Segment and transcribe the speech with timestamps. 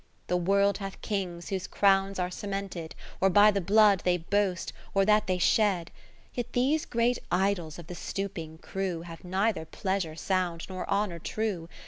[0.25, 2.95] The world hath Kings whose crowns are cemented.
[3.21, 5.91] Or by the blood they boast, or that they shed:
[6.33, 11.69] Yet these great idols of the stooping crew Have neither pleasure sound, nor honour true.